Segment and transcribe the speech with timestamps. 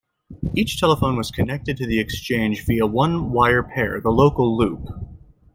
[0.55, 4.83] Each telephone was connected to the exchange via one wire pair, the local loop.